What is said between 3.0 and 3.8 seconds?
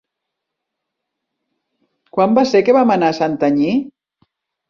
a Santanyí?